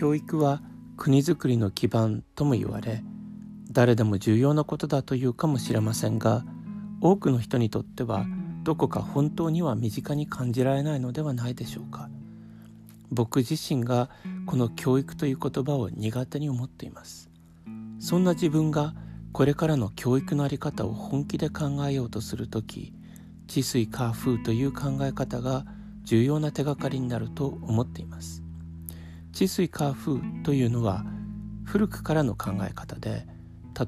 [0.00, 0.62] 教育は
[0.96, 3.04] 国づくりの基盤とも言われ
[3.70, 6.42] 誰でも重要なことだというかもしれませんが
[7.02, 8.24] 多くの人にとっては
[8.62, 12.08] どこか本当には身近に感じられないのではないでしょうか。
[13.10, 14.08] 僕自身が
[14.46, 17.28] この教育という言葉を苦手に思っています。
[17.98, 18.94] そんな自分が
[19.32, 22.94] これからの教育の在り方を本気で考えようとする時
[23.48, 25.66] 治水化風という考え方が
[26.04, 28.42] 重要な手がかりになると思っています。
[29.32, 31.04] 治水化風というのは
[31.64, 33.26] 古くからの考え方で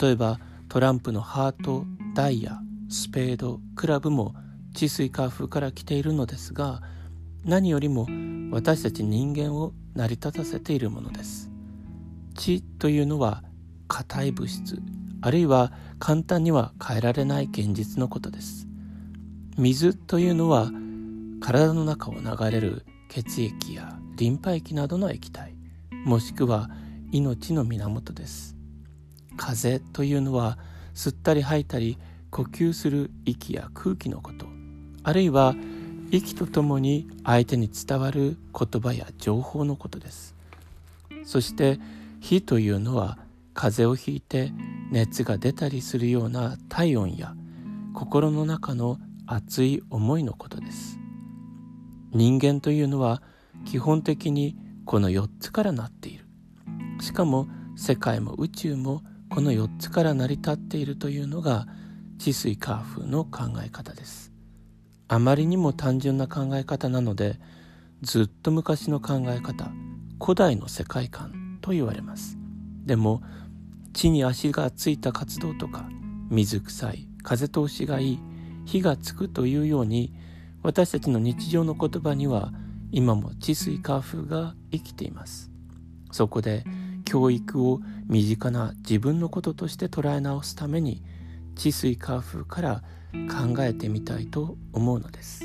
[0.00, 1.84] 例えばトランプのハート
[2.14, 4.34] ダイヤスペードクラブも
[4.74, 6.82] 治水化風から来ているのですが
[7.44, 8.06] 何よりも
[8.50, 11.50] 私たち人間を成り立たせているものです。
[12.34, 13.42] 知というのは
[13.88, 14.80] 硬い物質
[15.20, 18.68] あるいは簡単には変えられない現実のことです。
[19.56, 20.70] 水というのは
[21.40, 25.54] 体の中を流れる血液やリンパ液などの液体
[26.04, 26.70] もしくは
[27.10, 28.56] 命の源です。
[29.36, 30.58] 風というのは
[30.94, 31.96] 吸ったり吐いたり
[32.30, 34.46] 呼吸する息や空気のこと
[35.04, 35.54] あるいは
[36.10, 40.34] 息とともに相手に伝わる言葉や情報のことです。
[41.24, 41.78] そして
[42.20, 43.18] 火というのは
[43.54, 44.52] 風邪をひいて
[44.90, 47.34] 熱が出たりするような体温や
[47.94, 50.98] 心の中の熱い思いのことです。
[52.12, 53.22] 人間というのは
[53.64, 56.26] 基本的にこの4つからなっている。
[57.00, 61.66] しかも世界も宇宙もこの4つから成り立っているというのが
[62.18, 64.32] 治水化風の考え方です。
[65.08, 67.38] あまりにも単純な考え方なので
[68.02, 69.70] ずっと昔の考え方
[70.20, 72.38] 古代の世界観と言われます。
[72.84, 73.22] でも
[73.92, 75.88] 地に足がついた活動とか
[76.30, 78.18] 水臭い風通しがいい
[78.64, 80.12] 火がつくというように
[80.62, 82.52] 私たちの日常の言葉には
[82.90, 85.50] 今も治水化風が生きています
[86.10, 86.64] そこで
[87.04, 91.02] 教育を身近な自分のこととして捉え直すために
[91.54, 95.37] 治水化風から考えてみたいと思うのです。